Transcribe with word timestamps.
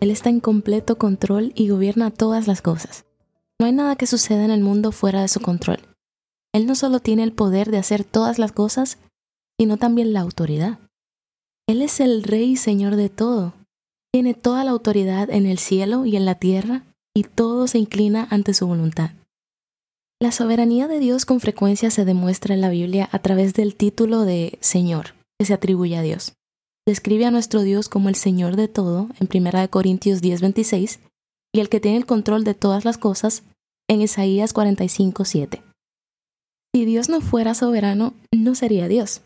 él 0.00 0.10
está 0.10 0.30
en 0.30 0.40
completo 0.40 0.96
control 0.96 1.52
y 1.54 1.68
gobierna 1.68 2.10
todas 2.10 2.46
las 2.46 2.62
cosas. 2.62 3.04
No 3.60 3.66
hay 3.66 3.72
nada 3.72 3.96
que 3.96 4.06
suceda 4.06 4.44
en 4.44 4.50
el 4.50 4.62
mundo 4.62 4.92
fuera 4.92 5.20
de 5.20 5.28
su 5.28 5.40
control. 5.40 5.80
Él 6.54 6.66
no 6.66 6.74
solo 6.74 7.00
tiene 7.00 7.22
el 7.22 7.32
poder 7.32 7.70
de 7.70 7.76
hacer 7.76 8.04
todas 8.04 8.38
las 8.38 8.52
cosas, 8.52 8.98
sino 9.58 9.76
también 9.76 10.14
la 10.14 10.20
autoridad. 10.20 10.78
Él 11.68 11.82
es 11.82 12.00
el 12.00 12.22
Rey 12.22 12.52
y 12.52 12.56
Señor 12.56 12.96
de 12.96 13.10
todo. 13.10 13.52
Tiene 14.12 14.34
toda 14.34 14.64
la 14.64 14.70
autoridad 14.70 15.30
en 15.30 15.46
el 15.46 15.58
cielo 15.58 16.06
y 16.06 16.16
en 16.16 16.24
la 16.24 16.34
tierra, 16.34 16.82
y 17.14 17.24
todo 17.24 17.66
se 17.68 17.78
inclina 17.78 18.26
ante 18.30 18.54
su 18.54 18.66
voluntad. 18.66 19.10
La 20.18 20.32
soberanía 20.32 20.88
de 20.88 20.98
Dios 20.98 21.26
con 21.26 21.40
frecuencia 21.40 21.90
se 21.90 22.04
demuestra 22.04 22.54
en 22.54 22.60
la 22.60 22.70
Biblia 22.70 23.08
a 23.12 23.18
través 23.20 23.54
del 23.54 23.76
título 23.76 24.22
de 24.22 24.58
Señor, 24.60 25.14
que 25.38 25.46
se 25.46 25.54
atribuye 25.54 25.96
a 25.96 26.02
Dios 26.02 26.34
describe 26.86 27.26
a 27.26 27.30
nuestro 27.30 27.62
Dios 27.62 27.88
como 27.88 28.08
el 28.08 28.14
Señor 28.14 28.56
de 28.56 28.68
todo 28.68 29.08
en 29.20 29.28
1 29.28 29.68
Corintios 29.70 30.20
10:26 30.20 31.00
y 31.52 31.60
el 31.60 31.68
que 31.68 31.80
tiene 31.80 31.98
el 31.98 32.06
control 32.06 32.44
de 32.44 32.54
todas 32.54 32.84
las 32.84 32.98
cosas 32.98 33.42
en 33.88 34.02
Isaías 34.02 34.52
45:7. 34.52 35.62
Si 36.74 36.84
Dios 36.84 37.08
no 37.08 37.20
fuera 37.20 37.54
soberano, 37.54 38.14
no 38.32 38.54
sería 38.54 38.86
Dios. 38.88 39.22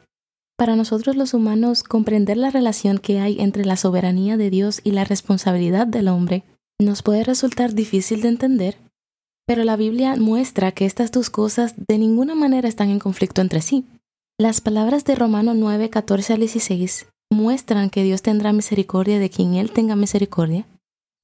Para 0.56 0.76
nosotros 0.76 1.16
los 1.16 1.34
humanos, 1.34 1.82
comprender 1.82 2.36
la 2.36 2.50
relación 2.50 2.98
que 2.98 3.18
hay 3.18 3.40
entre 3.40 3.64
la 3.64 3.76
soberanía 3.76 4.36
de 4.36 4.50
Dios 4.50 4.80
y 4.84 4.92
la 4.92 5.04
responsabilidad 5.04 5.86
del 5.86 6.08
hombre 6.08 6.44
nos 6.80 7.02
puede 7.02 7.24
resultar 7.24 7.74
difícil 7.74 8.22
de 8.22 8.28
entender, 8.28 8.78
pero 9.46 9.64
la 9.64 9.76
Biblia 9.76 10.16
muestra 10.16 10.72
que 10.72 10.86
estas 10.86 11.12
dos 11.12 11.28
cosas 11.28 11.74
de 11.76 11.98
ninguna 11.98 12.34
manera 12.34 12.68
están 12.68 12.88
en 12.88 12.98
conflicto 12.98 13.40
entre 13.40 13.60
sí. 13.60 13.84
Las 14.38 14.60
palabras 14.60 15.04
de 15.04 15.14
Romano 15.14 15.54
9, 15.54 15.90
14 15.90 16.32
al 16.32 16.40
16 16.40 17.06
muestran 17.30 17.90
que 17.90 18.02
Dios 18.02 18.22
tendrá 18.22 18.52
misericordia 18.52 19.18
de 19.18 19.30
quien 19.30 19.54
Él 19.54 19.72
tenga 19.72 19.96
misericordia. 19.96 20.66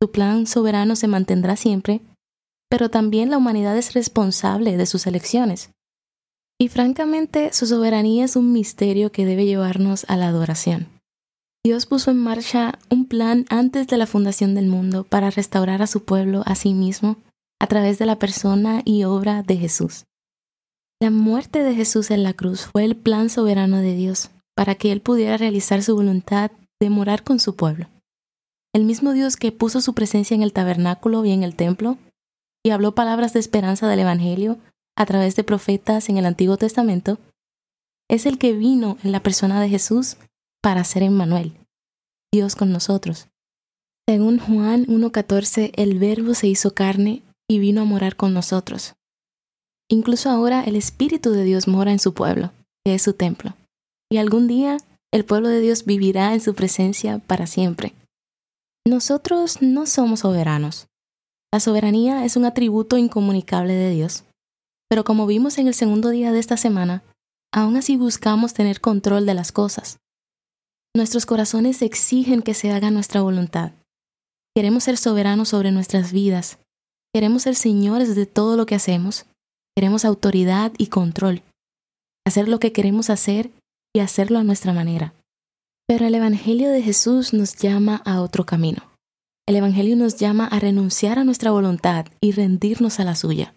Su 0.03 0.11
plan 0.11 0.47
soberano 0.47 0.97
se 0.97 1.09
mantendrá 1.09 1.57
siempre, 1.57 2.01
pero 2.71 2.89
también 2.89 3.31
la 3.31 3.39
humanidad 3.39 3.77
es 3.77 3.95
responsable 3.95 4.77
de 4.77 4.87
sus 4.87 5.07
elecciones. 5.07 5.71
Y 6.59 6.69
francamente, 6.69 7.53
su 7.53 7.67
soberanía 7.67 8.25
es 8.25 8.37
un 8.37 8.53
misterio 8.53 9.13
que 9.13 9.25
debe 9.25 9.47
llevarnos 9.47 10.05
a 10.09 10.17
la 10.17 10.29
adoración. 10.29 10.89
Dios 11.65 11.87
puso 11.87 12.11
en 12.11 12.19
marcha 12.19 12.79
un 12.91 13.07
plan 13.07 13.45
antes 13.51 13.87
de 13.87 13.99
la 13.99 14.07
fundación 14.07 14.55
del 14.55 14.67
mundo 14.67 15.05
para 15.05 15.31
restaurar 15.31 15.83
a 15.83 15.87
su 15.87 16.05
pueblo 16.05 16.43
a 16.47 16.55
sí 16.55 16.73
mismo 16.73 17.17
a 17.61 17.67
través 17.67 17.99
de 17.99 18.07
la 18.07 18.19
persona 18.19 18.81
y 18.85 19.05
obra 19.05 19.43
de 19.43 19.57
Jesús. 19.57 20.05
La 21.03 21.11
muerte 21.11 21.63
de 21.63 21.75
Jesús 21.75 22.11
en 22.11 22.23
la 22.23 22.33
cruz 22.33 22.69
fue 22.73 22.85
el 22.85 22.97
plan 22.97 23.29
soberano 23.29 23.79
de 23.79 23.95
Dios 23.95 24.31
para 24.61 24.75
que 24.75 24.93
Él 24.93 25.01
pudiera 25.01 25.39
realizar 25.39 25.83
su 25.83 25.97
voluntad 25.97 26.51
de 26.79 26.91
morar 26.91 27.25
con 27.25 27.41
su 27.41 27.57
pueblo. 27.57 27.89
El 28.75 28.85
mismo 28.85 29.15
Dios 29.15 29.39
que 29.39 29.53
puso 29.53 29.81
su 29.81 29.95
presencia 29.95 30.35
en 30.35 30.43
el 30.43 30.53
tabernáculo 30.53 31.25
y 31.25 31.31
en 31.31 31.45
el 31.45 31.57
templo, 31.57 31.97
y 32.63 32.69
habló 32.69 32.95
palabras 32.95 33.33
de 33.33 33.41
esperanza 33.41 33.89
del 33.89 34.01
Evangelio 34.01 34.59
a 34.99 35.07
través 35.07 35.35
de 35.35 35.45
profetas 35.45 36.11
en 36.11 36.19
el 36.19 36.27
Antiguo 36.27 36.59
Testamento, 36.59 37.17
es 38.11 38.27
el 38.27 38.37
que 38.37 38.53
vino 38.53 38.99
en 39.03 39.13
la 39.13 39.23
persona 39.23 39.63
de 39.63 39.71
Jesús 39.71 40.19
para 40.61 40.85
ser 40.85 41.05
Emmanuel, 41.05 41.55
Dios 42.31 42.55
con 42.55 42.71
nosotros. 42.71 43.29
Según 44.07 44.39
Juan 44.41 44.85
1.14, 44.85 45.73
el 45.75 45.99
Verbo 45.99 46.35
se 46.35 46.49
hizo 46.49 46.75
carne 46.75 47.23
y 47.49 47.61
vino 47.61 47.81
a 47.81 47.87
morar 47.87 48.15
con 48.15 48.35
nosotros. 48.35 48.93
Incluso 49.89 50.29
ahora 50.29 50.63
el 50.65 50.77
Espíritu 50.77 51.31
de 51.31 51.45
Dios 51.45 51.67
mora 51.67 51.93
en 51.93 51.99
su 51.99 52.13
pueblo, 52.13 52.53
que 52.85 52.95
es 52.97 53.01
su 53.01 53.15
templo 53.15 53.55
y 54.11 54.19
algún 54.19 54.49
día 54.49 54.79
el 55.13 55.25
pueblo 55.25 55.49
de 55.49 55.61
Dios 55.61 55.85
vivirá 55.85 56.35
en 56.35 56.41
su 56.41 56.55
presencia 56.55 57.19
para 57.19 57.47
siempre. 57.47 57.95
Nosotros 58.87 59.61
no 59.61 59.87
somos 59.87 60.21
soberanos. 60.21 60.87
La 61.53 61.61
soberanía 61.61 62.25
es 62.25 62.37
un 62.37 62.45
atributo 62.45 62.97
incomunicable 62.97 63.75
de 63.75 63.91
Dios. 63.91 64.25
Pero 64.89 65.05
como 65.05 65.27
vimos 65.27 65.59
en 65.59 65.67
el 65.67 65.75
segundo 65.75 66.11
día 66.11 66.33
de 66.33 66.39
esta 66.39 66.57
semana, 66.57 67.03
aún 67.53 67.77
así 67.77 67.97
buscamos 67.97 68.55
tener 68.55 68.81
control 68.81 69.27
de 69.27 69.35
las 69.35 69.53
cosas. 69.53 69.99
Nuestros 70.95 71.27
corazones 71.27 71.83
exigen 71.83 72.43
que 72.43 72.55
se 72.55 72.73
haga 72.73 72.91
nuestra 72.91 73.21
voluntad. 73.21 73.73
Queremos 74.57 74.85
ser 74.85 74.97
soberanos 74.97 75.51
sobre 75.51 75.71
nuestras 75.71 76.13
vidas. 76.13 76.59
Queremos 77.15 77.43
ser 77.43 77.55
señores 77.55 78.17
de 78.17 78.27
todo 78.27 78.57
lo 78.57 78.67
que 78.67 78.75
hacemos. 78.75 79.27
Queremos 79.77 80.05
autoridad 80.05 80.73
y 80.79 80.89
control. 80.89 81.43
Hacer 82.27 82.49
lo 82.49 82.59
que 82.59 82.73
queremos 82.73 83.11
hacer 83.11 83.51
y 83.95 84.01
hacerlo 84.01 84.39
a 84.39 84.45
nuestra 84.45 84.73
manera. 84.73 85.15
Pero 85.87 86.07
el 86.07 86.15
Evangelio 86.15 86.71
de 86.71 86.83
Jesús 86.83 87.33
nos 87.33 87.57
llama 87.57 88.03
a 88.05 88.21
otro 88.21 88.47
camino. 88.47 88.91
El 89.49 89.57
Evangelio 89.57 89.97
nos 89.97 90.17
llama 90.17 90.47
a 90.47 90.61
renunciar 90.61 91.19
a 91.19 91.25
nuestra 91.25 91.51
voluntad 91.51 92.07
y 92.21 92.33
rendirnos 92.33 93.01
a 93.01 93.05
la 93.05 93.17
suya. 93.17 93.55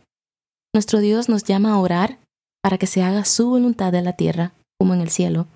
Nuestro 0.74 1.00
Dios 1.00 1.30
nos 1.30 1.44
llama 1.44 1.74
a 1.74 1.78
orar 1.78 2.18
para 2.64 2.78
que 2.78 2.88
se 2.88 3.04
haga 3.04 3.26
su 3.26 3.48
voluntad 3.50 3.94
en 3.94 4.06
la 4.06 4.14
tierra 4.14 4.54
como 4.80 4.96
en 4.96 5.02
el 5.02 5.10
cielo, 5.10 5.48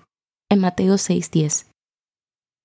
en 0.48 0.60
Mateo 0.60 0.94
6:10. 0.96 1.66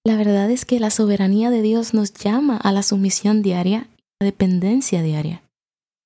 La 0.05 0.17
verdad 0.17 0.51
es 0.51 0.65
que 0.65 0.79
la 0.79 0.91
soberanía 0.91 1.49
de 1.49 1.61
Dios 1.61 1.93
nos 1.93 2.13
llama 2.13 2.57
a 2.57 2.71
la 2.71 2.83
sumisión 2.83 3.41
diaria 3.41 3.87
y 3.89 4.03
a 4.05 4.07
la 4.19 4.25
dependencia 4.25 5.01
diaria. 5.01 5.41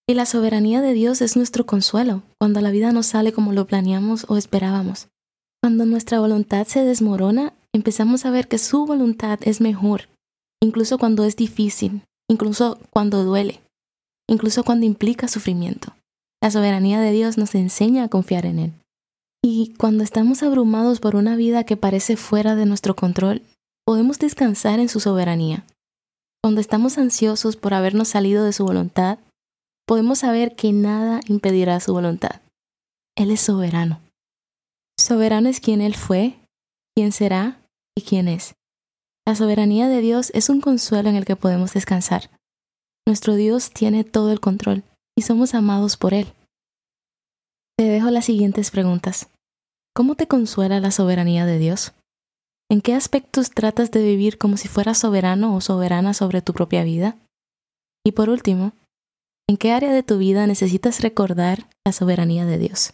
Y 0.07 0.13
la 0.13 0.25
soberanía 0.25 0.81
de 0.81 0.94
Dios 0.94 1.22
es 1.22 1.35
nuestro 1.35 1.66
consuelo 1.66 2.24
cuando 2.39 2.62
la 2.62 2.72
vida 2.72 2.94
no 2.94 3.03
sale 3.03 3.34
como 3.34 3.51
lo 3.51 3.68
planeamos 3.68 4.25
o 4.29 4.38
esperábamos. 4.38 5.09
Cuando 5.62 5.85
nuestra 5.85 6.19
voluntad 6.19 6.66
se 6.68 6.84
desmorona, 6.84 7.53
empezamos 7.73 8.25
a 8.25 8.31
ver 8.31 8.47
que 8.47 8.57
su 8.57 8.85
voluntad 8.85 9.40
es 9.41 9.62
mejor, 9.62 10.09
incluso 10.62 10.97
cuando 10.97 11.23
es 11.23 11.35
difícil, 11.35 12.01
incluso 12.29 12.79
cuando 12.90 13.23
duele, 13.23 13.62
incluso 14.29 14.63
cuando 14.63 14.85
implica 14.85 15.28
sufrimiento. 15.28 15.94
La 16.41 16.51
soberanía 16.51 17.00
de 17.00 17.12
Dios 17.12 17.38
nos 17.38 17.56
enseña 17.56 18.03
a 18.03 18.09
confiar 18.09 18.45
en 18.45 18.59
Él. 18.59 18.73
Y 19.44 19.73
cuando 19.78 20.03
estamos 20.03 20.44
abrumados 20.44 21.00
por 21.00 21.16
una 21.16 21.35
vida 21.35 21.63
que 21.63 21.78
parece 21.78 22.18
fuera 22.18 22.56
de 22.56 22.66
nuestro 22.66 22.95
control, 22.95 23.41
podemos 23.85 24.19
descansar 24.19 24.79
en 24.79 24.89
su 24.89 25.00
soberanía. 25.00 25.66
Cuando 26.44 26.62
estamos 26.62 26.97
ansiosos 26.97 27.56
por 27.56 27.74
habernos 27.74 28.09
salido 28.09 28.44
de 28.44 28.53
su 28.53 28.66
voluntad, 28.66 29.19
podemos 29.88 30.19
saber 30.19 30.56
que 30.56 30.72
nada 30.74 31.22
impedirá 31.28 31.79
su 31.79 31.94
voluntad. 31.94 32.41
Él 33.16 33.31
es 33.31 33.41
soberano. 33.41 34.00
Soberano 34.99 35.47
es 35.47 35.59
quien 35.59 35.81
Él 35.81 35.95
fue, 35.95 36.39
quién 36.95 37.11
será 37.11 37.61
y 37.95 38.01
quién 38.01 38.27
es. 38.27 38.55
La 39.27 39.35
soberanía 39.35 39.87
de 39.87 40.01
Dios 40.01 40.31
es 40.33 40.49
un 40.49 40.61
consuelo 40.61 41.09
en 41.09 41.15
el 41.15 41.25
que 41.25 41.35
podemos 41.35 41.73
descansar. 41.73 42.29
Nuestro 43.05 43.35
Dios 43.35 43.71
tiene 43.71 44.03
todo 44.03 44.31
el 44.31 44.39
control 44.39 44.83
y 45.17 45.21
somos 45.21 45.53
amados 45.53 45.97
por 45.97 46.13
Él. 46.13 46.27
Te 47.77 47.85
dejo 47.85 48.09
las 48.09 48.25
siguientes 48.25 48.71
preguntas. 48.71 49.29
¿Cómo 49.95 50.15
te 50.15 50.27
consuela 50.27 50.79
la 50.79 50.91
soberanía 50.91 51.45
de 51.45 51.59
Dios? 51.59 51.93
¿En 52.69 52.81
qué 52.81 52.93
aspectos 52.95 53.51
tratas 53.51 53.91
de 53.91 54.03
vivir 54.03 54.37
como 54.37 54.57
si 54.57 54.67
fueras 54.67 54.97
soberano 54.97 55.55
o 55.55 55.61
soberana 55.61 56.13
sobre 56.13 56.41
tu 56.41 56.53
propia 56.53 56.83
vida? 56.83 57.17
Y 58.05 58.11
por 58.13 58.29
último, 58.29 58.73
¿en 59.47 59.57
qué 59.57 59.71
área 59.71 59.93
de 59.93 60.03
tu 60.03 60.17
vida 60.17 60.47
necesitas 60.47 61.01
recordar 61.01 61.69
la 61.85 61.93
soberanía 61.93 62.45
de 62.45 62.57
Dios? 62.57 62.93